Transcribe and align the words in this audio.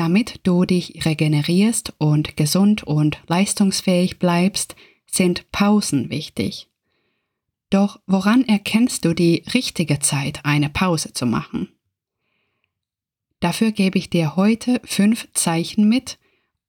Damit 0.00 0.40
du 0.44 0.64
dich 0.64 1.04
regenerierst 1.04 1.92
und 1.98 2.34
gesund 2.34 2.82
und 2.84 3.20
leistungsfähig 3.26 4.18
bleibst, 4.18 4.74
sind 5.04 5.52
Pausen 5.52 6.08
wichtig. 6.08 6.68
Doch 7.68 8.00
woran 8.06 8.48
erkennst 8.48 9.04
du 9.04 9.12
die 9.12 9.44
richtige 9.52 9.98
Zeit, 9.98 10.40
eine 10.46 10.70
Pause 10.70 11.12
zu 11.12 11.26
machen? 11.26 11.68
Dafür 13.40 13.72
gebe 13.72 13.98
ich 13.98 14.08
dir 14.08 14.36
heute 14.36 14.80
fünf 14.84 15.28
Zeichen 15.34 15.86
mit 15.86 16.18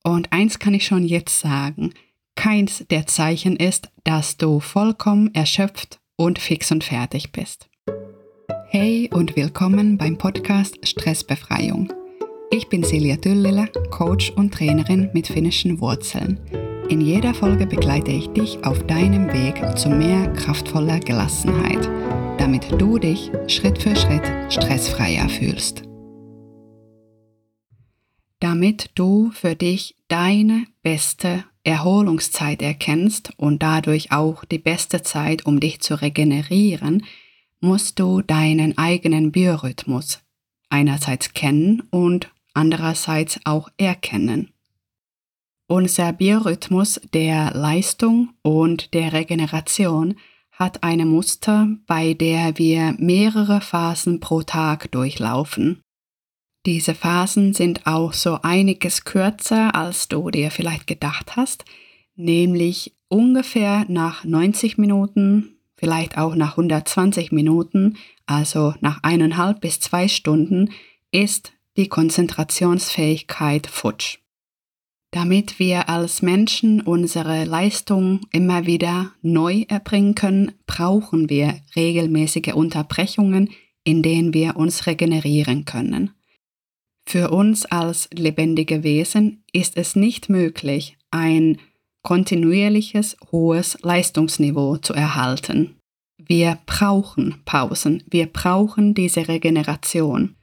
und 0.04 0.30
eins 0.30 0.58
kann 0.58 0.74
ich 0.74 0.84
schon 0.84 1.02
jetzt 1.02 1.40
sagen, 1.40 1.94
keins 2.34 2.84
der 2.90 3.06
Zeichen 3.06 3.56
ist, 3.56 3.88
dass 4.04 4.36
du 4.36 4.60
vollkommen 4.60 5.34
erschöpft 5.34 6.00
und 6.16 6.38
fix 6.38 6.70
und 6.70 6.84
fertig 6.84 7.32
bist. 7.32 7.70
Hey 8.68 9.08
und 9.10 9.36
willkommen 9.36 9.96
beim 9.96 10.18
Podcast 10.18 10.86
Stressbefreiung. 10.86 11.94
Ich 12.54 12.68
bin 12.68 12.84
Silja 12.84 13.16
Düllele, 13.16 13.66
Coach 13.88 14.28
und 14.28 14.52
Trainerin 14.52 15.08
mit 15.14 15.26
finnischen 15.26 15.80
Wurzeln. 15.80 16.38
In 16.90 17.00
jeder 17.00 17.32
Folge 17.32 17.66
begleite 17.66 18.10
ich 18.10 18.28
dich 18.28 18.62
auf 18.62 18.86
deinem 18.86 19.32
Weg 19.32 19.78
zu 19.78 19.88
mehr 19.88 20.30
kraftvoller 20.34 21.00
Gelassenheit, 21.00 21.88
damit 22.38 22.70
du 22.78 22.98
dich 22.98 23.30
Schritt 23.46 23.82
für 23.82 23.96
Schritt 23.96 24.30
stressfreier 24.52 25.30
fühlst. 25.30 25.84
Damit 28.38 28.90
du 28.96 29.30
für 29.30 29.56
dich 29.56 29.96
deine 30.08 30.66
beste 30.82 31.44
Erholungszeit 31.64 32.60
erkennst 32.60 33.32
und 33.38 33.62
dadurch 33.62 34.12
auch 34.12 34.44
die 34.44 34.58
beste 34.58 35.00
Zeit, 35.00 35.46
um 35.46 35.58
dich 35.58 35.80
zu 35.80 35.94
regenerieren, 35.94 37.06
musst 37.60 37.98
du 37.98 38.20
deinen 38.20 38.76
eigenen 38.76 39.32
Biorhythmus 39.32 40.20
einerseits 40.68 41.32
kennen 41.32 41.82
und 41.90 42.30
andererseits 42.54 43.40
auch 43.44 43.70
erkennen. 43.76 44.52
Unser 45.68 46.12
Biorhythmus 46.12 47.00
der 47.14 47.52
Leistung 47.54 48.34
und 48.42 48.92
der 48.94 49.12
Regeneration 49.12 50.16
hat 50.52 50.82
eine 50.82 51.06
Muster, 51.06 51.68
bei 51.86 52.14
der 52.14 52.58
wir 52.58 52.94
mehrere 52.98 53.60
Phasen 53.60 54.20
pro 54.20 54.42
Tag 54.42 54.92
durchlaufen. 54.92 55.80
Diese 56.66 56.94
Phasen 56.94 57.54
sind 57.54 57.86
auch 57.86 58.12
so 58.12 58.38
einiges 58.42 59.04
kürzer, 59.04 59.74
als 59.74 60.08
du 60.08 60.30
dir 60.30 60.50
vielleicht 60.50 60.86
gedacht 60.86 61.36
hast, 61.36 61.64
nämlich 62.14 62.94
ungefähr 63.08 63.84
nach 63.88 64.24
90 64.24 64.78
Minuten, 64.78 65.56
vielleicht 65.76 66.18
auch 66.18 66.36
nach 66.36 66.52
120 66.52 67.32
Minuten, 67.32 67.96
also 68.26 68.74
nach 68.80 69.02
eineinhalb 69.02 69.60
bis 69.60 69.80
zwei 69.80 70.06
Stunden, 70.06 70.70
ist 71.10 71.52
die 71.76 71.88
Konzentrationsfähigkeit 71.88 73.66
futsch. 73.66 74.18
Damit 75.12 75.58
wir 75.58 75.90
als 75.90 76.22
Menschen 76.22 76.80
unsere 76.80 77.44
Leistung 77.44 78.20
immer 78.32 78.64
wieder 78.66 79.12
neu 79.20 79.64
erbringen 79.68 80.14
können, 80.14 80.52
brauchen 80.66 81.28
wir 81.28 81.60
regelmäßige 81.76 82.54
Unterbrechungen, 82.54 83.50
in 83.84 84.02
denen 84.02 84.32
wir 84.32 84.56
uns 84.56 84.86
regenerieren 84.86 85.66
können. 85.66 86.12
Für 87.06 87.30
uns 87.30 87.66
als 87.66 88.08
lebendige 88.12 88.82
Wesen 88.84 89.44
ist 89.52 89.76
es 89.76 89.96
nicht 89.96 90.28
möglich, 90.28 90.96
ein 91.10 91.58
kontinuierliches 92.02 93.16
hohes 93.30 93.78
Leistungsniveau 93.82 94.78
zu 94.78 94.94
erhalten. 94.94 95.76
Wir 96.16 96.58
brauchen 96.64 97.42
Pausen, 97.44 98.02
wir 98.08 98.26
brauchen 98.26 98.94
diese 98.94 99.28
Regeneration. 99.28 100.36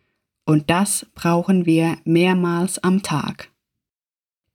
Und 0.49 0.71
das 0.71 1.05
brauchen 1.13 1.67
wir 1.67 1.99
mehrmals 2.05 2.79
am 2.79 3.03
Tag. 3.03 3.51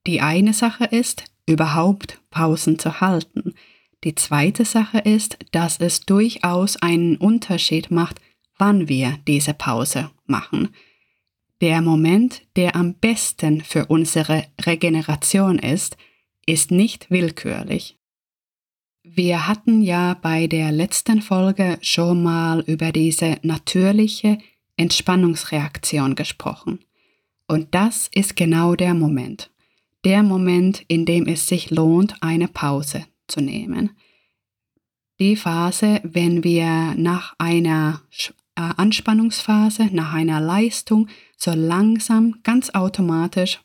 Die 0.09 0.21
eine 0.21 0.53
Sache 0.53 0.87
ist, 0.87 1.23
überhaupt 1.47 2.21
Pausen 2.31 2.81
zu 2.81 3.01
halten. 3.01 3.55
Die 4.03 4.17
zweite 4.17 4.65
Sache 4.65 4.99
ist, 4.99 5.39
dass 5.53 5.79
es 5.79 6.01
durchaus 6.01 6.77
einen 6.79 7.17
Unterschied 7.17 7.93
macht, 7.93 8.21
wann 8.59 8.89
wir 8.89 9.19
diese 9.29 9.55
Pause 9.55 10.11
machen. 10.27 10.71
Der 11.61 11.81
Moment, 11.81 12.43
der 12.57 12.75
am 12.75 12.95
besten 12.95 13.61
für 13.61 13.87
unsere 13.87 14.47
Regeneration 14.63 15.61
ist, 15.61 15.97
ist 16.45 16.73
nicht 16.73 17.09
willkürlich. 17.13 18.01
Wir 19.05 19.47
hatten 19.47 19.81
ja 19.81 20.15
bei 20.21 20.49
der 20.49 20.73
letzten 20.73 21.23
Folge 21.23 21.79
schon 21.83 22.21
mal 22.21 22.65
über 22.67 22.91
diese 22.91 23.39
natürliche 23.43 24.39
Entspannungsreaktion 24.77 26.15
gesprochen. 26.15 26.81
Und 27.47 27.75
das 27.75 28.09
ist 28.15 28.37
genau 28.37 28.75
der 28.75 28.95
Moment. 28.95 29.51
Der 30.05 30.23
Moment, 30.23 30.85
in 30.89 31.07
dem 31.07 31.27
es 31.27 31.47
sich 31.47 31.71
lohnt, 31.71 32.23
eine 32.23 32.49
Pause 32.49 33.07
zu 33.27 33.41
nehmen. 33.41 33.91
Die 35.19 35.37
Phase, 35.37 36.01
wenn 36.03 36.43
wir 36.43 36.95
nach 36.97 37.35
einer 37.39 38.03
äh, 38.57 38.63
Anspannungsphase, 38.77 39.89
nach 39.93 40.13
einer 40.13 40.41
Leistung 40.41 41.09
so 41.37 41.53
langsam, 41.53 42.41
ganz 42.43 42.71
automatisch 42.71 43.61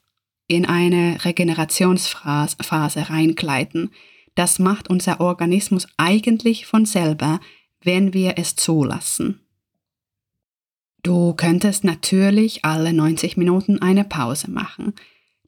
in 0.47 0.65
eine 0.65 1.23
Regenerationsphase 1.23 3.09
reingleiten. 3.09 3.91
Das 4.35 4.59
macht 4.59 4.89
unser 4.89 5.19
Organismus 5.19 5.87
eigentlich 5.97 6.65
von 6.65 6.85
selber, 6.85 7.39
wenn 7.81 8.13
wir 8.13 8.37
es 8.37 8.55
zulassen. 8.55 9.41
Du 11.03 11.33
könntest 11.33 11.83
natürlich 11.83 12.65
alle 12.65 12.93
90 12.93 13.37
Minuten 13.37 13.81
eine 13.81 14.03
Pause 14.03 14.51
machen. 14.51 14.93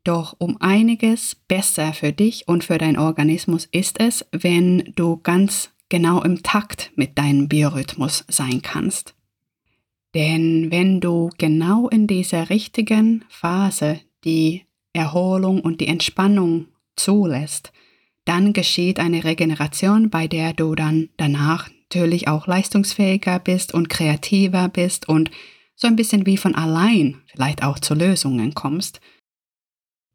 Doch 0.03 0.35
um 0.39 0.57
einiges 0.59 1.35
besser 1.35 1.94
für 1.94 2.12
dich 2.12 2.47
und 2.47 2.63
für 2.63 2.78
deinen 2.78 2.97
Organismus 2.97 3.67
ist 3.72 4.00
es, 4.00 4.25
wenn 4.31 4.94
du 4.95 5.17
ganz 5.17 5.69
genau 5.90 6.23
im 6.23 6.41
Takt 6.41 6.91
mit 6.95 7.17
deinem 7.17 7.47
Biorhythmus 7.47 8.23
sein 8.28 8.61
kannst. 8.61 9.13
Denn 10.16 10.72
wenn 10.72 11.00
du 11.00 11.29
genau 11.38 11.88
in 11.88 12.07
dieser 12.07 12.50
richtigen 12.50 13.23
Phase 13.29 14.00
die 14.23 14.63
Erholung 14.94 15.61
und 15.61 15.81
die 15.81 15.88
Entspannung 15.88 16.67
zulässt, 16.95 17.72
dann 18.25 18.53
geschieht 18.53 19.00
eine 19.00 19.23
Regeneration, 19.23 20.09
bei 20.09 20.28
der 20.28 20.53
du 20.53 20.75
dann 20.75 21.09
danach 21.17 21.69
natürlich 21.91 22.29
auch 22.29 22.47
leistungsfähiger 22.47 23.40
bist 23.40 23.74
und 23.74 23.90
kreativer 23.90 24.69
bist 24.69 25.09
und 25.09 25.29
so 25.75 25.88
ein 25.88 25.97
bisschen 25.97 26.25
wie 26.25 26.38
von 26.38 26.56
allein 26.56 27.22
vielleicht 27.25 27.63
auch 27.63 27.79
zu 27.79 27.94
Lösungen 27.96 28.53
kommst. 28.53 29.02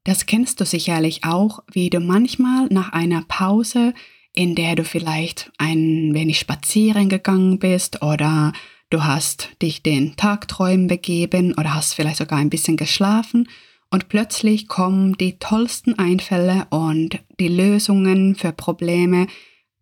Das 0.05 0.25
kennst 0.25 0.61
du 0.61 0.65
sicherlich 0.65 1.25
auch, 1.25 1.63
wie 1.71 1.91
du 1.91 2.01
manchmal 2.01 2.67
nach 2.71 2.93
einer 2.93 3.25
Pause, 3.29 3.93
in 4.33 4.55
der 4.55 4.75
du 4.75 4.85
vielleicht 4.85 5.53
ein 5.59 6.15
wenig 6.15 6.39
spazieren 6.39 7.11
gegangen 7.11 7.59
bist 7.59 8.03
oder 8.03 8.55
du 8.89 9.05
hast 9.05 9.51
dich 9.61 9.83
den 9.83 10.17
Tagträumen 10.17 10.87
begeben 10.87 11.53
oder 11.59 11.75
hast 11.75 11.95
vielleicht 11.95 12.19
sogar 12.19 12.39
ein 12.39 12.51
bisschen 12.51 12.79
geschlafen 12.79 13.49
und 13.91 14.09
plötzlich 14.09 14.67
kommen 14.67 15.19
die 15.19 15.39
tollsten 15.39 15.99
Einfälle 15.99 16.67
und 16.71 17.19
die 17.39 17.49
Lösungen 17.49 18.35
für 18.35 18.53
Probleme 18.53 19.27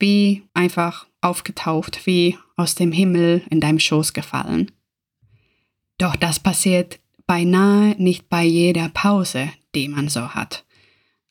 wie 0.01 0.43
einfach 0.55 1.07
aufgetaucht, 1.25 2.07
wie 2.07 2.39
aus 2.57 2.75
dem 2.75 2.93
Himmel 2.93 3.43
in 3.51 3.61
deinem 3.61 3.79
Schoß 3.81 4.13
gefallen. 4.13 4.71
Doch 5.99 6.17
das 6.17 6.41
passiert 6.41 6.99
beinahe 7.27 7.95
nicht 7.99 8.29
bei 8.29 8.45
jeder 8.45 8.89
Pause, 8.91 9.51
die 9.75 9.89
man 9.89 10.09
so 10.09 10.31
hat. 10.31 10.65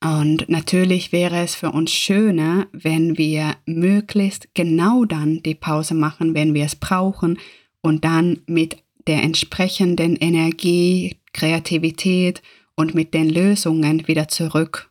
Und 0.03 0.49
natürlich 0.49 1.11
wäre 1.11 1.37
es 1.37 1.55
für 1.55 1.71
uns 1.71 1.91
schöner, 1.91 2.67
wenn 2.73 3.17
wir 3.17 3.55
möglichst 3.65 4.53
genau 4.53 5.05
dann 5.05 5.41
die 5.43 5.55
Pause 5.55 5.93
machen, 5.93 6.33
wenn 6.33 6.53
wir 6.53 6.65
es 6.65 6.75
brauchen 6.75 7.39
und 7.81 8.03
dann 8.03 8.41
mit 8.45 8.83
der 9.07 9.23
entsprechenden 9.23 10.17
Energie, 10.17 11.17
Kreativität 11.31 12.41
und 12.75 12.95
mit 12.95 13.13
den 13.13 13.29
Lösungen 13.29 14.07
wieder 14.07 14.27
zurück 14.27 14.89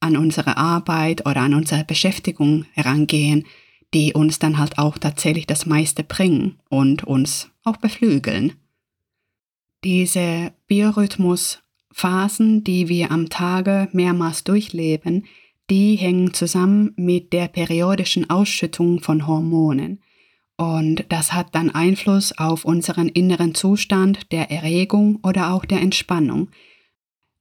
an 0.00 0.16
unsere 0.16 0.56
Arbeit 0.56 1.26
oder 1.26 1.40
an 1.40 1.54
unsere 1.54 1.84
Beschäftigung 1.84 2.66
herangehen, 2.72 3.44
die 3.94 4.14
uns 4.14 4.38
dann 4.38 4.58
halt 4.58 4.78
auch 4.78 4.98
tatsächlich 4.98 5.46
das 5.46 5.66
meiste 5.66 6.02
bringen 6.04 6.58
und 6.68 7.04
uns 7.04 7.50
auch 7.64 7.76
beflügeln. 7.76 8.54
Diese 9.84 10.52
Biorhythmusphasen, 10.66 12.64
die 12.64 12.88
wir 12.88 13.10
am 13.10 13.28
Tage 13.28 13.88
mehrmals 13.92 14.44
durchleben, 14.44 15.26
die 15.70 15.96
hängen 15.96 16.34
zusammen 16.34 16.92
mit 16.96 17.32
der 17.32 17.48
periodischen 17.48 18.30
Ausschüttung 18.30 19.00
von 19.00 19.26
Hormonen. 19.26 20.00
Und 20.56 21.06
das 21.08 21.32
hat 21.32 21.54
dann 21.54 21.70
Einfluss 21.70 22.36
auf 22.38 22.64
unseren 22.64 23.08
inneren 23.08 23.54
Zustand 23.54 24.30
der 24.32 24.50
Erregung 24.50 25.18
oder 25.22 25.52
auch 25.52 25.64
der 25.64 25.80
Entspannung. 25.80 26.50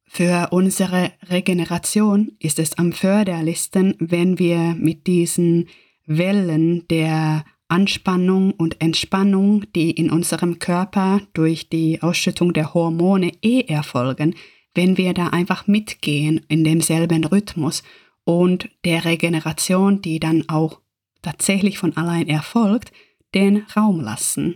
Für 0.06 0.50
unsere 0.52 1.12
Regeneration 1.30 2.32
ist 2.40 2.60
es 2.60 2.78
am 2.78 2.94
förderlichsten, 2.94 3.96
wenn 4.00 4.40
wir 4.40 4.76
mit 4.76 5.08
diesen 5.08 5.70
Wellen 6.06 6.88
der 6.88 7.46
Anspannung 7.68 8.52
und 8.52 8.82
Entspannung, 8.82 9.64
die 9.76 9.92
in 9.92 10.12
unserem 10.12 10.60
Körper 10.60 11.22
durch 11.34 11.70
die 11.70 12.02
Ausschüttung 12.02 12.54
der 12.54 12.74
Hormone 12.74 13.32
eh 13.42 13.62
erfolgen, 13.62 14.36
wenn 14.74 14.98
wir 14.98 15.14
da 15.14 15.28
einfach 15.28 15.68
mitgehen 15.68 16.42
in 16.50 16.64
demselben 16.64 17.24
Rhythmus 17.24 17.84
und 18.24 18.70
der 18.84 19.06
Regeneration, 19.06 20.02
die 20.02 20.20
dann 20.20 20.50
auch 20.50 20.82
tatsächlich 21.22 21.78
von 21.78 21.96
allein 21.96 22.28
erfolgt, 22.28 22.92
den 23.34 23.66
Raum 23.76 24.02
lassen. 24.02 24.56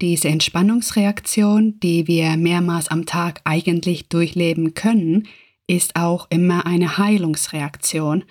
Diese 0.00 0.28
Entspannungsreaktion, 0.28 1.80
die 1.80 2.06
wir 2.06 2.36
mehrmals 2.36 2.88
am 2.88 3.06
Tag 3.06 3.40
eigentlich 3.44 4.08
durchleben 4.08 4.74
können, 4.74 5.26
ist 5.66 5.96
auch 5.96 6.26
immer 6.30 6.66
eine 6.66 6.98
Heilungsreaktion. 6.98 8.24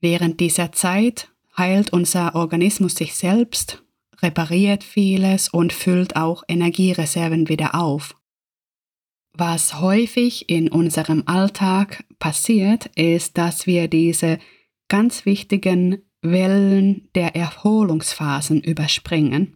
Während 0.00 0.38
dieser 0.38 0.72
Zeit 0.72 1.28
heilt 1.58 1.92
unser 1.92 2.34
Organismus 2.34 2.94
sich 2.94 3.14
selbst, 3.14 3.82
repariert 4.22 4.84
vieles 4.84 5.48
und 5.48 5.72
füllt 5.72 6.16
auch 6.16 6.42
Energiereserven 6.48 7.48
wieder 7.48 7.74
auf. 7.74 8.16
Was 9.32 9.80
häufig 9.80 10.48
in 10.48 10.68
unserem 10.68 11.22
Alltag 11.26 12.04
passiert, 12.18 12.86
ist, 12.96 13.38
dass 13.38 13.66
wir 13.66 13.88
diese 13.88 14.38
ganz 14.88 15.26
wichtigen 15.26 15.98
Wellen 16.22 17.08
der 17.14 17.36
Erholungsphasen 17.36 18.60
überspringen. 18.60 19.54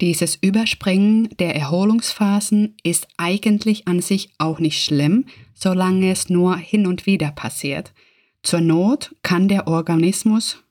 Dieses 0.00 0.34
Überspringen 0.34 1.28
der 1.38 1.54
Erholungsphasen 1.54 2.76
ist 2.82 3.06
eigentlich 3.16 3.86
an 3.86 4.02
sich 4.02 4.34
auch 4.38 4.58
nicht 4.58 4.84
schlimm, 4.84 5.26
solange 5.54 6.10
es 6.10 6.28
nur 6.28 6.56
hin 6.56 6.86
und 6.86 7.06
wieder 7.06 7.30
passiert. 7.30 7.94
Zur 8.42 8.60
Not 8.60 9.14
kann 9.22 9.48
der 9.48 9.68
Organismus 9.68 10.62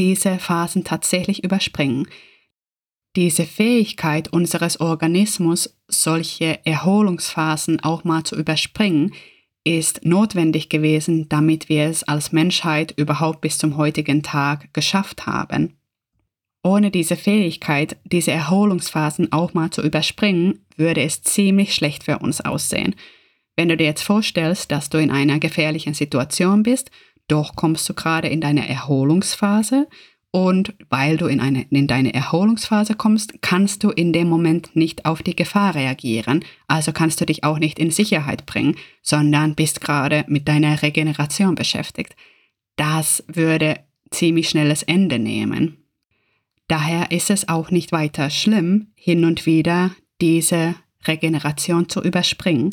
diese 0.00 0.38
Phasen 0.38 0.82
tatsächlich 0.82 1.44
überspringen. 1.44 2.08
Diese 3.16 3.44
Fähigkeit 3.44 4.32
unseres 4.32 4.80
Organismus, 4.80 5.76
solche 5.88 6.64
Erholungsphasen 6.64 7.80
auch 7.80 8.02
mal 8.02 8.24
zu 8.24 8.34
überspringen, 8.34 9.12
ist 9.62 10.06
notwendig 10.06 10.70
gewesen, 10.70 11.28
damit 11.28 11.68
wir 11.68 11.84
es 11.84 12.02
als 12.02 12.32
Menschheit 12.32 12.94
überhaupt 12.96 13.42
bis 13.42 13.58
zum 13.58 13.76
heutigen 13.76 14.22
Tag 14.22 14.72
geschafft 14.72 15.26
haben. 15.26 15.76
Ohne 16.62 16.90
diese 16.90 17.16
Fähigkeit, 17.16 17.98
diese 18.04 18.30
Erholungsphasen 18.30 19.32
auch 19.32 19.52
mal 19.52 19.70
zu 19.70 19.82
überspringen, 19.82 20.64
würde 20.76 21.02
es 21.02 21.20
ziemlich 21.22 21.74
schlecht 21.74 22.04
für 22.04 22.20
uns 22.20 22.40
aussehen. 22.40 22.94
Wenn 23.54 23.68
du 23.68 23.76
dir 23.76 23.84
jetzt 23.84 24.02
vorstellst, 24.02 24.72
dass 24.72 24.88
du 24.88 24.96
in 24.96 25.10
einer 25.10 25.38
gefährlichen 25.40 25.92
Situation 25.92 26.62
bist, 26.62 26.90
doch 27.30 27.56
kommst 27.56 27.88
du 27.88 27.94
gerade 27.94 28.28
in 28.28 28.40
deine 28.40 28.68
Erholungsphase 28.68 29.88
und 30.32 30.74
weil 30.88 31.16
du 31.16 31.26
in, 31.26 31.40
eine, 31.40 31.62
in 31.70 31.88
deine 31.88 32.14
Erholungsphase 32.14 32.94
kommst, 32.94 33.42
kannst 33.42 33.82
du 33.82 33.90
in 33.90 34.12
dem 34.12 34.28
Moment 34.28 34.76
nicht 34.76 35.04
auf 35.04 35.22
die 35.22 35.34
Gefahr 35.34 35.74
reagieren. 35.74 36.44
Also 36.68 36.92
kannst 36.92 37.20
du 37.20 37.26
dich 37.26 37.42
auch 37.42 37.58
nicht 37.58 37.78
in 37.78 37.90
Sicherheit 37.90 38.46
bringen, 38.46 38.76
sondern 39.02 39.56
bist 39.56 39.80
gerade 39.80 40.24
mit 40.28 40.46
deiner 40.46 40.82
Regeneration 40.82 41.56
beschäftigt. 41.56 42.14
Das 42.76 43.24
würde 43.26 43.80
ziemlich 44.10 44.48
schnelles 44.48 44.82
Ende 44.84 45.18
nehmen. 45.18 45.78
Daher 46.68 47.10
ist 47.10 47.30
es 47.30 47.48
auch 47.48 47.72
nicht 47.72 47.90
weiter 47.90 48.30
schlimm, 48.30 48.92
hin 48.94 49.24
und 49.24 49.46
wieder 49.46 49.90
diese 50.20 50.76
Regeneration 51.08 51.88
zu 51.88 52.00
überspringen. 52.02 52.72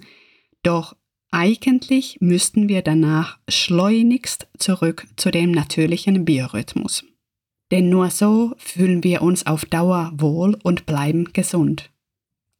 Doch 0.62 0.95
eigentlich 1.32 2.18
müssten 2.20 2.70
wir 2.70 2.82
danach 2.82 3.38
schleunigst 3.50 4.48
zurück 4.58 5.08
zu 5.16 5.32
dem 5.32 5.52
natürlichen 5.52 6.26
Biorhythmus. 6.26 7.04
Denn 7.72 7.90
nur 7.90 8.10
so 8.10 8.54
fühlen 8.58 9.04
wir 9.04 9.22
uns 9.22 9.46
auf 9.46 9.66
Dauer 9.66 10.12
wohl 10.16 10.58
und 10.64 10.86
bleiben 10.86 11.34
gesund. 11.34 11.90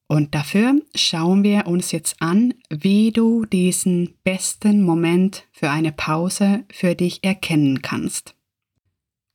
Und 0.08 0.36
dafür 0.36 0.81
schauen 0.96 1.44
wir 1.44 1.68
uns 1.68 1.92
jetzt 1.92 2.22
an, 2.22 2.54
wie 2.69 3.12
du 3.12 3.46
diesen 3.46 4.16
besten 4.24 4.84
Moment 4.84 5.46
für 5.52 5.69
eine 5.69 5.92
Pause 5.92 6.64
für 6.72 6.96
dich 6.96 7.24
erkennen 7.24 7.81
kannst. 7.81 8.36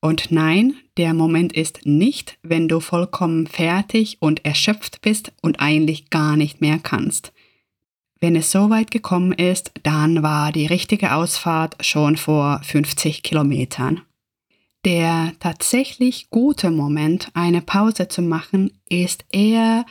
Und 0.00 0.32
nein, 0.32 0.74
der 0.96 1.14
Moment 1.14 1.52
ist 1.52 1.86
nicht, 1.86 2.38
wenn 2.42 2.68
du 2.68 2.80
vollkommen 2.80 3.46
fertig 3.46 4.16
und 4.20 4.44
erschöpft 4.44 5.00
bist 5.00 5.32
und 5.42 5.60
eigentlich 5.60 6.10
gar 6.10 6.36
nicht 6.36 6.60
mehr 6.60 6.78
kannst. 6.78 7.32
Wenn 8.22 8.36
es 8.36 8.52
so 8.52 8.70
weit 8.70 8.92
gekommen 8.92 9.32
ist, 9.32 9.72
dann 9.82 10.22
war 10.22 10.52
die 10.52 10.66
richtige 10.66 11.16
Ausfahrt 11.16 11.84
schon 11.84 12.16
vor 12.16 12.60
50 12.62 13.24
Kilometern. 13.24 14.02
Der 14.84 15.32
tatsächlich 15.40 16.30
gute 16.30 16.70
Moment, 16.70 17.32
eine 17.34 17.62
Pause 17.62 18.06
zu 18.06 18.22
machen, 18.22 18.78
ist 18.88 19.24
eher 19.32 19.84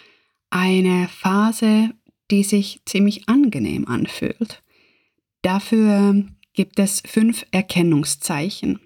eine 0.50 1.10
Phase, 1.10 1.90
die 2.32 2.46
sich 2.46 2.80
ziemlich 2.86 3.28
angenehm 3.28 3.86
anfühlt. 3.86 4.64
Dafür 5.42 6.24
gibt 6.54 6.80
es 6.80 7.04
fünf 7.06 7.46
Erkennungszeichen. 7.52 8.80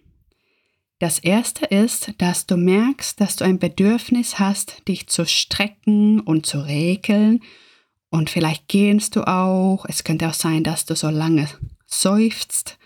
Das 0.98 1.20
erste 1.20 1.68
ist, 1.68 2.14
dass 2.18 2.48
du 2.48 2.58
merkst, 2.58 3.22
dass 3.22 3.36
du 3.36 3.46
ein 3.46 3.60
Bedürfnis 3.60 4.40
hast, 4.40 4.88
dich 4.88 5.06
zu 5.06 5.28
strecken 5.28 6.20
und 6.20 6.48
zu 6.48 6.66
regeln. 6.66 7.42
Und 8.16 8.30
vielleicht 8.30 8.68
gehst 8.68 9.16
du 9.16 9.28
auch. 9.28 9.86
Es 9.88 10.04
könnte 10.04 10.30
auch 10.30 10.34
sein, 10.34 10.64
dass 10.64 10.86
du 10.86 10.96
so 10.96 11.10
lange 11.10 11.48
seufzt 11.86 12.78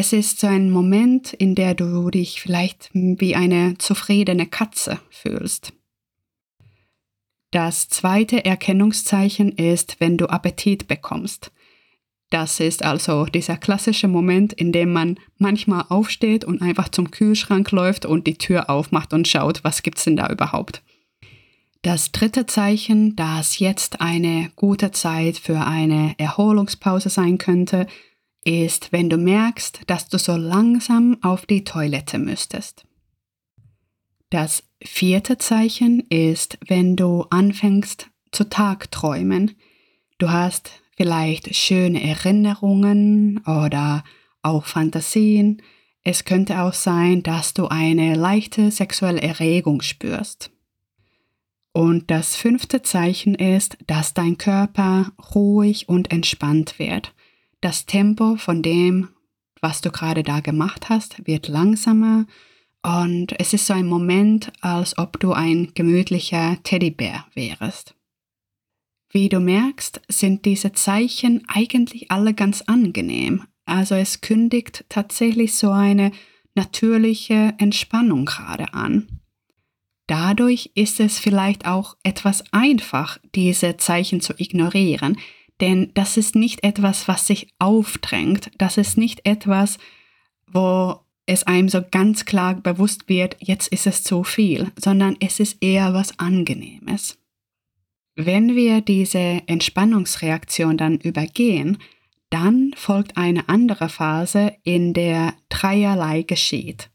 es 0.00 0.12
ist 0.12 0.38
so 0.38 0.46
ein 0.46 0.70
Moment, 0.70 1.32
in 1.32 1.56
der 1.56 1.74
du 1.74 2.08
dich 2.08 2.40
vielleicht 2.40 2.90
wie 2.92 3.34
eine 3.34 3.78
zufriedene 3.78 4.46
Katze 4.46 5.00
fühlst. 5.10 5.72
Das 7.50 7.88
zweite 7.88 8.44
Erkennungszeichen 8.44 9.50
ist, 9.50 9.98
wenn 9.98 10.16
du 10.16 10.26
Appetit 10.26 10.86
bekommst. 10.86 11.50
Das 12.30 12.60
ist 12.60 12.84
also 12.84 13.24
dieser 13.24 13.56
klassische 13.56 14.06
Moment, 14.06 14.52
in 14.52 14.70
dem 14.70 14.92
man 14.92 15.18
manchmal 15.36 15.86
aufsteht 15.88 16.44
und 16.44 16.62
einfach 16.62 16.90
zum 16.90 17.10
Kühlschrank 17.10 17.68
läuft 17.72 18.06
und 18.06 18.28
die 18.28 18.38
Tür 18.38 18.70
aufmacht 18.70 19.12
und 19.12 19.26
schaut, 19.26 19.64
was 19.64 19.82
gibt's 19.82 20.04
denn 20.04 20.14
da 20.14 20.30
überhaupt. 20.30 20.84
Das 21.82 22.10
dritte 22.10 22.46
Zeichen, 22.46 23.14
das 23.14 23.60
jetzt 23.60 24.00
eine 24.00 24.50
gute 24.56 24.90
Zeit 24.90 25.38
für 25.38 25.60
eine 25.60 26.14
Erholungspause 26.18 27.08
sein 27.08 27.38
könnte, 27.38 27.86
ist, 28.44 28.92
wenn 28.92 29.08
du 29.08 29.16
merkst, 29.16 29.82
dass 29.86 30.08
du 30.08 30.18
so 30.18 30.36
langsam 30.36 31.18
auf 31.22 31.46
die 31.46 31.64
Toilette 31.64 32.18
müsstest. 32.18 32.84
Das 34.30 34.64
vierte 34.82 35.38
Zeichen 35.38 36.00
ist, 36.08 36.58
wenn 36.66 36.96
du 36.96 37.22
anfängst 37.30 38.10
zu 38.32 38.48
Tagträumen. 38.48 39.54
Du 40.18 40.30
hast 40.30 40.70
vielleicht 40.96 41.54
schöne 41.54 42.02
Erinnerungen 42.02 43.38
oder 43.46 44.04
auch 44.42 44.66
Fantasien. 44.66 45.62
Es 46.02 46.24
könnte 46.24 46.60
auch 46.62 46.74
sein, 46.74 47.22
dass 47.22 47.54
du 47.54 47.68
eine 47.68 48.14
leichte 48.14 48.70
sexuelle 48.70 49.22
Erregung 49.22 49.80
spürst. 49.80 50.50
Und 51.78 52.10
das 52.10 52.34
fünfte 52.34 52.82
Zeichen 52.82 53.36
ist, 53.36 53.78
dass 53.86 54.12
dein 54.12 54.36
Körper 54.36 55.12
ruhig 55.32 55.88
und 55.88 56.10
entspannt 56.10 56.80
wird. 56.80 57.14
Das 57.60 57.86
Tempo 57.86 58.34
von 58.34 58.62
dem, 58.62 59.10
was 59.60 59.80
du 59.80 59.92
gerade 59.92 60.24
da 60.24 60.40
gemacht 60.40 60.88
hast, 60.88 61.24
wird 61.28 61.46
langsamer 61.46 62.26
und 62.82 63.38
es 63.38 63.52
ist 63.52 63.66
so 63.66 63.74
ein 63.74 63.86
Moment, 63.86 64.52
als 64.60 64.98
ob 64.98 65.20
du 65.20 65.34
ein 65.34 65.70
gemütlicher 65.74 66.58
Teddybär 66.64 67.26
wärest. 67.34 67.94
Wie 69.12 69.28
du 69.28 69.38
merkst, 69.38 70.00
sind 70.08 70.46
diese 70.46 70.72
Zeichen 70.72 71.44
eigentlich 71.46 72.10
alle 72.10 72.34
ganz 72.34 72.62
angenehm. 72.62 73.44
Also 73.66 73.94
es 73.94 74.20
kündigt 74.20 74.84
tatsächlich 74.88 75.54
so 75.54 75.70
eine 75.70 76.10
natürliche 76.56 77.54
Entspannung 77.58 78.24
gerade 78.24 78.74
an. 78.74 79.17
Dadurch 80.08 80.72
ist 80.74 81.00
es 81.00 81.18
vielleicht 81.18 81.66
auch 81.66 81.96
etwas 82.02 82.42
einfach, 82.50 83.18
diese 83.34 83.76
Zeichen 83.76 84.20
zu 84.20 84.32
ignorieren, 84.38 85.18
denn 85.60 85.90
das 85.94 86.16
ist 86.16 86.34
nicht 86.34 86.64
etwas, 86.64 87.08
was 87.08 87.26
sich 87.26 87.52
aufdrängt. 87.58 88.50
Das 88.58 88.78
ist 88.78 88.96
nicht 88.96 89.26
etwas, 89.26 89.78
wo 90.46 91.00
es 91.26 91.42
einem 91.42 91.68
so 91.68 91.82
ganz 91.88 92.24
klar 92.24 92.54
bewusst 92.54 93.08
wird, 93.08 93.36
jetzt 93.38 93.68
ist 93.68 93.86
es 93.86 94.02
zu 94.02 94.24
viel, 94.24 94.72
sondern 94.78 95.16
es 95.20 95.40
ist 95.40 95.62
eher 95.62 95.92
was 95.92 96.18
Angenehmes. 96.18 97.18
Wenn 98.16 98.56
wir 98.56 98.80
diese 98.80 99.42
Entspannungsreaktion 99.46 100.78
dann 100.78 100.96
übergehen, 100.96 101.78
dann 102.30 102.72
folgt 102.76 103.18
eine 103.18 103.48
andere 103.48 103.90
Phase, 103.90 104.54
in 104.64 104.94
der 104.94 105.34
dreierlei 105.50 106.22
geschieht. 106.22 106.90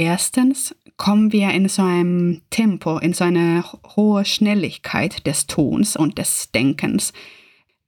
Erstens 0.00 0.74
kommen 0.96 1.30
wir 1.30 1.50
in 1.50 1.68
so 1.68 1.82
einem 1.82 2.40
Tempo, 2.48 2.96
in 2.96 3.12
so 3.12 3.24
eine 3.24 3.62
hohe 3.96 4.24
Schnelligkeit 4.24 5.26
des 5.26 5.46
Tuns 5.46 5.94
und 5.94 6.16
des 6.16 6.50
Denkens, 6.52 7.12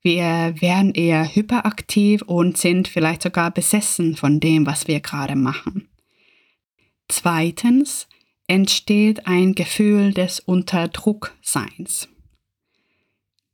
wir 0.03 0.61
werden 0.61 0.93
eher 0.93 1.35
hyperaktiv 1.35 2.21
und 2.21 2.59
sind 2.59 2.87
vielleicht 2.87 3.23
sogar 3.23 3.51
besessen 3.51 4.15
von 4.15 4.41
dem, 4.41 4.67
was 4.67 4.89
wir 4.89 5.01
gerade 5.01 5.37
machen. 5.37 5.89
Zweitens 7.09 8.09
entsteht 8.47 9.27
ein 9.27 9.55
Gefühl 9.55 10.13
des 10.13 10.39
Unterdruckseins. 10.39 12.11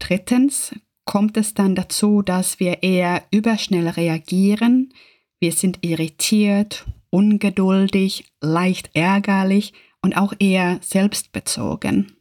Drittens 0.01 0.75
kommt 1.05 1.37
es 1.37 1.55
dann 1.55 1.77
dazu, 1.77 2.23
dass 2.23 2.59
wir 2.59 2.83
eher 2.83 3.23
überschnell 3.31 3.87
reagieren. 3.87 4.93
Wir 5.39 5.53
sind 5.53 5.79
irritiert, 5.83 6.85
ungeduldig, 7.11 8.27
leicht 8.41 8.91
ärgerlich 8.95 9.73
und 10.03 10.17
auch 10.17 10.33
eher 10.39 10.79
selbstbezogen. 10.83 12.13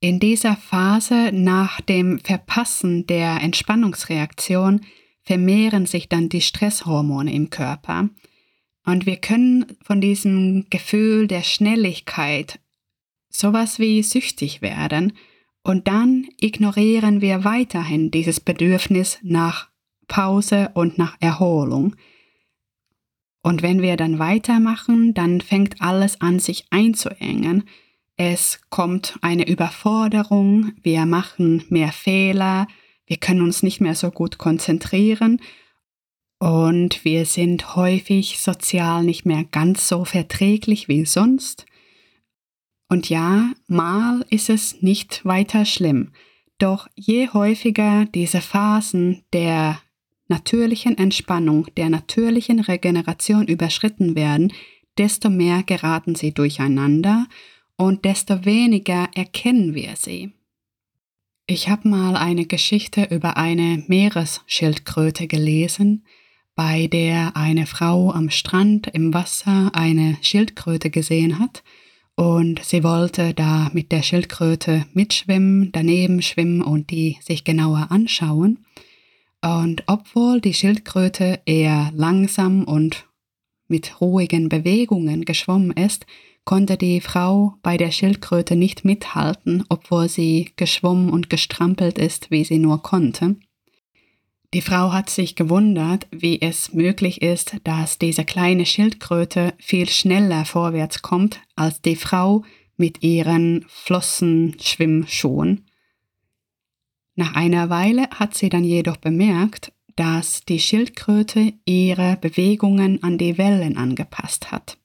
In 0.00 0.18
dieser 0.18 0.56
Phase 0.56 1.30
nach 1.32 1.80
dem 1.80 2.20
Verpassen 2.20 3.06
der 3.06 3.42
Entspannungsreaktion 3.42 4.80
vermehren 5.22 5.86
sich 5.86 6.08
dann 6.08 6.28
die 6.28 6.40
Stresshormone 6.40 7.32
im 7.32 7.50
Körper. 7.50 8.08
Und 8.86 9.04
wir 9.04 9.16
können 9.16 9.66
von 9.82 10.00
diesem 10.00 10.66
Gefühl 10.70 11.26
der 11.26 11.42
Schnelligkeit 11.42 12.60
sowas 13.28 13.78
wie 13.78 14.02
süchtig 14.02 14.62
werden 14.62 15.12
und 15.62 15.86
dann 15.88 16.26
ignorieren 16.40 17.20
wir 17.20 17.44
weiterhin 17.44 18.10
dieses 18.10 18.40
Bedürfnis 18.40 19.18
nach 19.22 19.68
Pause 20.08 20.70
und 20.74 20.98
nach 20.98 21.16
Erholung. 21.20 21.94
Und 23.42 23.62
wenn 23.62 23.80
wir 23.80 23.96
dann 23.96 24.18
weitermachen, 24.18 25.14
dann 25.14 25.40
fängt 25.40 25.80
alles 25.80 26.20
an, 26.20 26.38
sich 26.38 26.66
einzuengen. 26.70 27.64
Es 28.16 28.60
kommt 28.68 29.18
eine 29.22 29.48
Überforderung, 29.48 30.72
wir 30.82 31.06
machen 31.06 31.64
mehr 31.70 31.92
Fehler, 31.92 32.66
wir 33.06 33.16
können 33.16 33.40
uns 33.40 33.62
nicht 33.62 33.80
mehr 33.80 33.94
so 33.94 34.10
gut 34.10 34.36
konzentrieren 34.36 35.40
und 36.38 37.04
wir 37.04 37.26
sind 37.26 37.76
häufig 37.76 38.40
sozial 38.40 39.04
nicht 39.04 39.26
mehr 39.26 39.44
ganz 39.44 39.88
so 39.88 40.04
verträglich 40.04 40.88
wie 40.88 41.04
sonst. 41.04 41.66
Und 42.88 43.08
ja, 43.08 43.52
mal 43.68 44.24
ist 44.30 44.50
es 44.50 44.82
nicht 44.82 45.24
weiter 45.24 45.64
schlimm, 45.64 46.12
doch 46.58 46.88
je 46.94 47.28
häufiger 47.28 48.04
diese 48.06 48.40
Phasen 48.40 49.22
der 49.32 49.80
natürlichen 50.30 50.96
Entspannung, 50.96 51.66
der 51.76 51.90
natürlichen 51.90 52.60
Regeneration 52.60 53.46
überschritten 53.46 54.14
werden, 54.16 54.52
desto 54.96 55.28
mehr 55.28 55.62
geraten 55.62 56.14
sie 56.14 56.32
durcheinander 56.32 57.26
und 57.76 58.04
desto 58.04 58.44
weniger 58.44 59.08
erkennen 59.14 59.74
wir 59.74 59.96
sie. 59.96 60.32
Ich 61.46 61.68
habe 61.68 61.88
mal 61.88 62.16
eine 62.16 62.46
Geschichte 62.46 63.08
über 63.10 63.36
eine 63.36 63.82
Meeresschildkröte 63.88 65.26
gelesen, 65.26 66.04
bei 66.54 66.86
der 66.86 67.36
eine 67.36 67.66
Frau 67.66 68.12
am 68.12 68.30
Strand 68.30 68.86
im 68.88 69.12
Wasser 69.14 69.70
eine 69.74 70.16
Schildkröte 70.20 70.90
gesehen 70.90 71.38
hat 71.38 71.62
und 72.14 72.62
sie 72.62 72.84
wollte 72.84 73.32
da 73.32 73.70
mit 73.72 73.92
der 73.92 74.02
Schildkröte 74.02 74.84
mitschwimmen, 74.92 75.72
daneben 75.72 76.20
schwimmen 76.20 76.60
und 76.60 76.90
die 76.90 77.16
sich 77.22 77.44
genauer 77.44 77.86
anschauen. 77.90 78.58
Und 79.42 79.84
obwohl 79.86 80.40
die 80.40 80.54
Schildkröte 80.54 81.40
eher 81.46 81.90
langsam 81.94 82.64
und 82.64 83.06
mit 83.68 84.00
ruhigen 84.00 84.48
Bewegungen 84.48 85.24
geschwommen 85.24 85.70
ist, 85.70 86.04
konnte 86.44 86.76
die 86.76 87.00
Frau 87.00 87.54
bei 87.62 87.76
der 87.76 87.90
Schildkröte 87.90 88.56
nicht 88.56 88.84
mithalten, 88.84 89.64
obwohl 89.68 90.08
sie 90.08 90.52
geschwommen 90.56 91.10
und 91.10 91.30
gestrampelt 91.30 91.98
ist, 91.98 92.30
wie 92.30 92.44
sie 92.44 92.58
nur 92.58 92.82
konnte. 92.82 93.36
Die 94.52 94.62
Frau 94.62 94.92
hat 94.92 95.10
sich 95.10 95.36
gewundert, 95.36 96.08
wie 96.10 96.42
es 96.42 96.72
möglich 96.72 97.22
ist, 97.22 97.56
dass 97.62 97.98
diese 97.98 98.24
kleine 98.24 98.66
Schildkröte 98.66 99.54
viel 99.58 99.88
schneller 99.88 100.44
vorwärts 100.44 101.02
kommt 101.02 101.40
als 101.54 101.80
die 101.80 101.94
Frau 101.94 102.42
mit 102.76 103.04
ihren 103.04 103.64
Flossenschwimmschuhen. 103.68 105.69
Nach 107.14 107.34
einer 107.34 107.70
Weile 107.70 108.08
hat 108.10 108.34
sie 108.34 108.48
dann 108.48 108.64
jedoch 108.64 108.96
bemerkt, 108.96 109.72
dass 109.96 110.44
die 110.44 110.60
Schildkröte 110.60 111.52
ihre 111.64 112.16
Bewegungen 112.20 113.02
an 113.02 113.18
die 113.18 113.36
Wellen 113.36 113.76
angepasst 113.76 114.52
hat. 114.52 114.78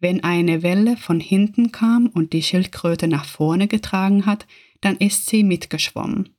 Wenn 0.00 0.22
eine 0.22 0.62
Welle 0.62 0.96
von 0.96 1.20
hinten 1.20 1.72
kam 1.72 2.08
und 2.08 2.32
die 2.32 2.42
Schildkröte 2.42 3.08
nach 3.08 3.24
vorne 3.24 3.68
getragen 3.68 4.26
hat, 4.26 4.46
dann 4.80 4.96
ist 4.96 5.26
sie 5.26 5.44
mitgeschwommen. 5.44 6.30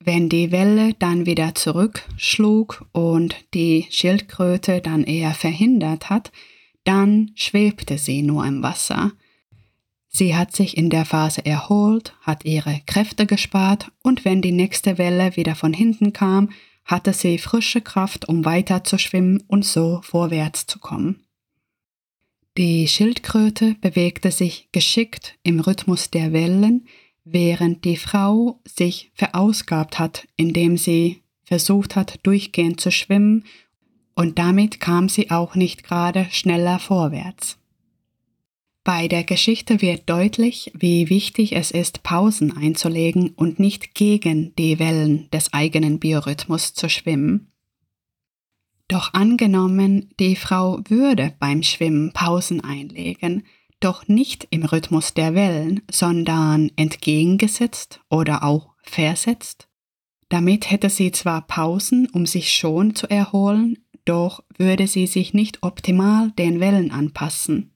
Wenn 0.00 0.28
die 0.28 0.52
Welle 0.52 0.94
dann 0.98 1.24
wieder 1.24 1.54
zurückschlug 1.54 2.86
und 2.92 3.36
die 3.54 3.86
Schildkröte 3.90 4.80
dann 4.80 5.04
eher 5.04 5.32
verhindert 5.32 6.10
hat, 6.10 6.30
dann 6.84 7.30
schwebte 7.34 7.96
sie 7.96 8.22
nur 8.22 8.44
im 8.44 8.62
Wasser. 8.62 9.12
Sie 10.16 10.36
hat 10.36 10.54
sich 10.54 10.76
in 10.76 10.90
der 10.90 11.04
Phase 11.04 11.44
erholt, 11.44 12.14
hat 12.20 12.44
ihre 12.44 12.80
Kräfte 12.86 13.26
gespart 13.26 13.90
und 14.00 14.24
wenn 14.24 14.42
die 14.42 14.52
nächste 14.52 14.96
Welle 14.96 15.34
wieder 15.34 15.56
von 15.56 15.72
hinten 15.72 16.12
kam, 16.12 16.50
hatte 16.84 17.12
sie 17.12 17.36
frische 17.36 17.80
Kraft, 17.80 18.28
um 18.28 18.44
weiter 18.44 18.84
zu 18.84 18.96
schwimmen 18.96 19.42
und 19.48 19.64
so 19.64 20.00
vorwärts 20.04 20.68
zu 20.68 20.78
kommen. 20.78 21.24
Die 22.56 22.86
Schildkröte 22.86 23.74
bewegte 23.80 24.30
sich 24.30 24.68
geschickt 24.70 25.36
im 25.42 25.58
Rhythmus 25.58 26.12
der 26.12 26.32
Wellen, 26.32 26.86
während 27.24 27.84
die 27.84 27.96
Frau 27.96 28.60
sich 28.64 29.10
verausgabt 29.14 29.98
hat, 29.98 30.28
indem 30.36 30.76
sie 30.76 31.22
versucht 31.42 31.96
hat, 31.96 32.20
durchgehend 32.22 32.80
zu 32.80 32.92
schwimmen, 32.92 33.44
und 34.14 34.38
damit 34.38 34.78
kam 34.78 35.08
sie 35.08 35.32
auch 35.32 35.56
nicht 35.56 35.82
gerade 35.82 36.28
schneller 36.30 36.78
vorwärts. 36.78 37.58
Bei 38.84 39.08
der 39.08 39.24
Geschichte 39.24 39.80
wird 39.80 40.10
deutlich, 40.10 40.70
wie 40.74 41.08
wichtig 41.08 41.56
es 41.56 41.70
ist, 41.70 42.02
Pausen 42.02 42.54
einzulegen 42.54 43.30
und 43.30 43.58
nicht 43.58 43.94
gegen 43.94 44.54
die 44.56 44.78
Wellen 44.78 45.30
des 45.30 45.54
eigenen 45.54 45.98
Biorhythmus 45.98 46.74
zu 46.74 46.90
schwimmen. 46.90 47.50
Doch 48.88 49.14
angenommen, 49.14 50.10
die 50.20 50.36
Frau 50.36 50.80
würde 50.86 51.32
beim 51.38 51.62
Schwimmen 51.62 52.12
Pausen 52.12 52.60
einlegen, 52.60 53.44
doch 53.80 54.06
nicht 54.06 54.46
im 54.50 54.64
Rhythmus 54.64 55.14
der 55.14 55.34
Wellen, 55.34 55.80
sondern 55.90 56.70
entgegengesetzt 56.76 58.00
oder 58.10 58.44
auch 58.44 58.74
versetzt. 58.82 59.66
Damit 60.28 60.70
hätte 60.70 60.90
sie 60.90 61.10
zwar 61.10 61.46
Pausen, 61.46 62.06
um 62.10 62.26
sich 62.26 62.52
schon 62.52 62.94
zu 62.94 63.08
erholen, 63.08 63.78
doch 64.04 64.44
würde 64.58 64.86
sie 64.86 65.06
sich 65.06 65.32
nicht 65.32 65.62
optimal 65.62 66.32
den 66.32 66.60
Wellen 66.60 66.90
anpassen. 66.90 67.73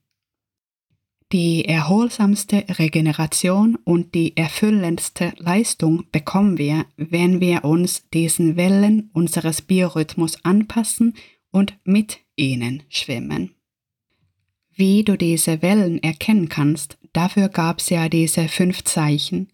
Die 1.30 1.66
erholsamste 1.66 2.64
Regeneration 2.78 3.76
und 3.85 4.14
die 4.14 4.35
erfüllendste 4.35 5.35
Leistung 5.37 6.04
bekommen 6.11 6.56
wir, 6.56 6.87
wenn 6.97 7.38
wir 7.38 7.64
uns 7.64 8.08
diesen 8.14 8.56
Wellen 8.56 9.11
unseres 9.12 9.61
Biorhythmus 9.61 10.42
anpassen 10.42 11.14
und 11.50 11.76
mit 11.85 12.20
ihnen 12.35 12.82
schwimmen. 12.88 13.54
Wie 14.75 15.04
du 15.04 15.18
diese 15.18 15.61
Wellen 15.61 16.02
erkennen 16.02 16.49
kannst, 16.49 16.97
dafür 17.12 17.50
gab 17.50 17.80
es 17.80 17.90
ja 17.90 18.08
diese 18.08 18.49
fünf 18.49 18.85
Zeichen. 18.85 19.49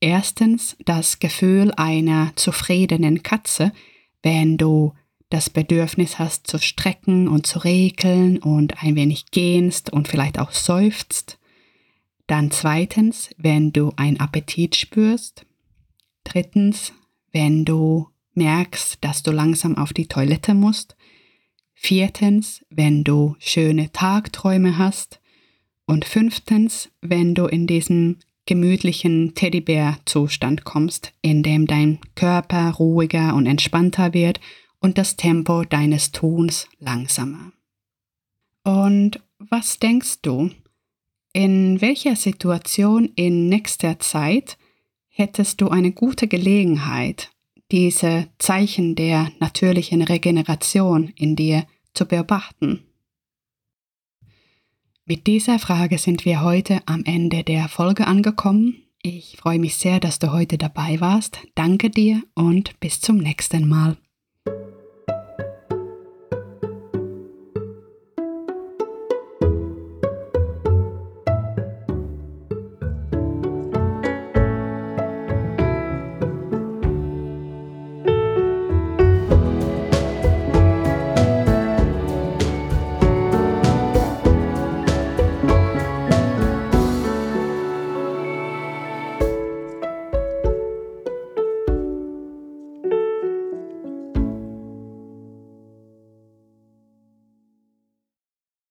Erstens 0.00 0.78
das 0.86 1.18
Gefühl 1.18 1.72
einer 1.76 2.32
zufriedenen 2.36 3.22
Katze, 3.22 3.72
wenn 4.22 4.56
du 4.56 4.94
das 5.30 5.50
Bedürfnis 5.50 6.18
hast 6.18 6.46
zu 6.46 6.58
strecken 6.58 7.28
und 7.28 7.46
zu 7.46 7.58
regeln 7.60 8.38
und 8.38 8.82
ein 8.82 8.94
wenig 8.94 9.26
gähnst 9.30 9.92
und 9.92 10.08
vielleicht 10.08 10.38
auch 10.38 10.52
seufzt. 10.52 11.38
Dann 12.26 12.50
zweitens, 12.50 13.30
wenn 13.36 13.72
du 13.72 13.92
ein 13.96 14.20
Appetit 14.20 14.76
spürst. 14.76 15.46
Drittens, 16.24 16.92
wenn 17.32 17.64
du 17.64 18.08
merkst, 18.34 18.98
dass 19.00 19.22
du 19.22 19.30
langsam 19.32 19.76
auf 19.76 19.92
die 19.92 20.06
Toilette 20.06 20.54
musst. 20.54 20.96
Viertens, 21.74 22.64
wenn 22.70 23.04
du 23.04 23.36
schöne 23.38 23.92
Tagträume 23.92 24.78
hast. 24.78 25.20
Und 25.86 26.04
fünftens, 26.04 26.90
wenn 27.00 27.34
du 27.34 27.46
in 27.46 27.66
diesen 27.66 28.20
gemütlichen 28.44 29.34
Teddybär-Zustand 29.34 30.64
kommst, 30.64 31.12
in 31.20 31.42
dem 31.42 31.66
dein 31.66 31.98
Körper 32.14 32.72
ruhiger 32.72 33.34
und 33.34 33.46
entspannter 33.46 34.14
wird 34.14 34.40
und 34.80 34.98
das 34.98 35.16
Tempo 35.16 35.64
deines 35.64 36.12
Tuns 36.12 36.68
langsamer. 36.78 37.52
Und 38.62 39.20
was 39.38 39.78
denkst 39.78 40.22
du? 40.22 40.50
In 41.32 41.80
welcher 41.80 42.16
Situation 42.16 43.10
in 43.14 43.48
nächster 43.48 43.98
Zeit 43.98 44.56
hättest 45.08 45.60
du 45.60 45.68
eine 45.68 45.92
gute 45.92 46.28
Gelegenheit, 46.28 47.30
diese 47.70 48.28
Zeichen 48.38 48.94
der 48.94 49.30
natürlichen 49.38 50.02
Regeneration 50.02 51.12
in 51.16 51.36
dir 51.36 51.66
zu 51.94 52.06
beobachten? 52.06 52.86
Mit 55.04 55.26
dieser 55.26 55.58
Frage 55.58 55.98
sind 55.98 56.24
wir 56.24 56.42
heute 56.42 56.80
am 56.86 57.04
Ende 57.04 57.44
der 57.44 57.68
Folge 57.68 58.06
angekommen. 58.06 58.82
Ich 59.02 59.36
freue 59.36 59.60
mich 59.60 59.76
sehr, 59.76 60.00
dass 60.00 60.18
du 60.18 60.32
heute 60.32 60.58
dabei 60.58 61.00
warst. 61.00 61.38
Danke 61.54 61.90
dir 61.90 62.22
und 62.34 62.80
bis 62.80 63.00
zum 63.00 63.18
nächsten 63.18 63.68
Mal. 63.68 63.96